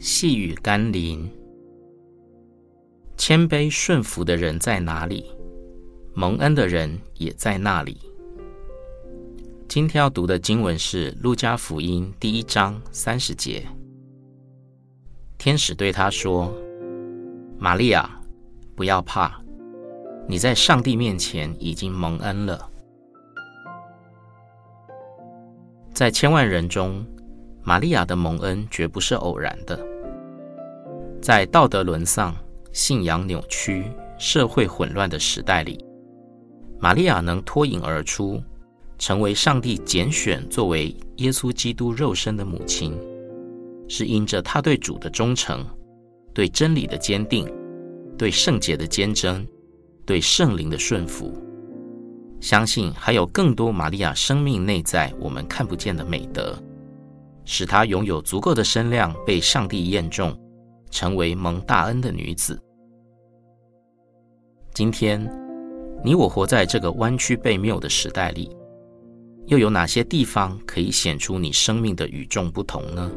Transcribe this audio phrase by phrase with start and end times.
[0.00, 1.28] 细雨甘霖，
[3.16, 5.24] 谦卑顺服的人在哪里，
[6.14, 7.98] 蒙恩的人也在那里。
[9.66, 13.66] 今天要读的经文是《路加福音》第一章三十节。
[15.36, 16.54] 天使对他说
[17.58, 18.08] ：“玛利亚，
[18.76, 19.40] 不要怕，
[20.28, 22.70] 你在上帝面前已经蒙恩了。”
[25.92, 27.04] 在千万人中，
[27.68, 29.78] 玛利亚的蒙恩绝不是偶然的。
[31.20, 32.34] 在道德沦丧、
[32.72, 33.84] 信仰扭曲、
[34.18, 35.78] 社会混乱的时代里，
[36.80, 38.42] 玛利亚能脱颖而出，
[38.96, 42.98] 成为上帝拣选作为耶稣基督肉身的母亲，
[43.86, 45.62] 是因着她对主的忠诚、
[46.32, 47.46] 对真理的坚定、
[48.16, 49.46] 对圣洁的坚贞、
[50.06, 51.36] 对圣灵的顺服。
[52.40, 56.58] 相信还有更多玛利亚生命内在我们看不见的美德，
[57.50, 60.38] 使她拥有足够的身量，被上帝验中，
[60.90, 62.60] 成为蒙大恩的女子。
[64.74, 65.18] 今天，
[66.04, 68.54] 你我活在这个弯曲悖谬的时代里，
[69.46, 73.10] 又有哪些地方可以显出你生命的与众不同呢？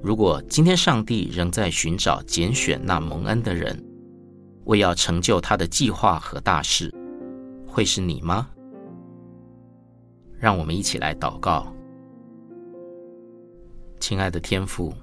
[0.00, 3.84] 如果今天上帝仍在寻找拣选那蒙恩的人，
[4.66, 6.94] 为要成就他的计划和大事。
[7.66, 8.48] 会是你吗？
[10.38, 11.74] 让我们一起来祷告。
[14.00, 14.94] 亲爱的天父，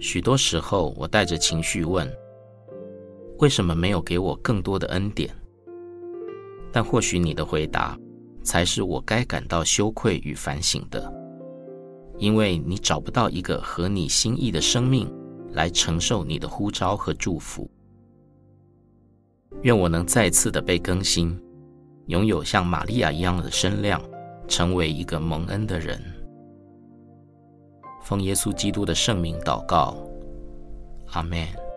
[0.00, 2.10] 许多时候我带着情绪问：
[3.40, 5.30] 为什么没有给我更多的恩典？
[6.72, 7.96] 但或许你的回答
[8.42, 11.12] 才是我该感到羞愧与反省的，
[12.16, 15.12] 因为你找不到一个合你心意的生命
[15.52, 17.70] 来承受你的呼召和祝福。
[19.60, 21.38] 愿我能再次的被更新，
[22.06, 24.02] 拥有像玛利亚一样的身量，
[24.48, 26.02] 成为一个蒙恩的人。
[28.02, 29.96] 奉耶稣基督的圣名祷告，
[31.12, 31.71] 阿门。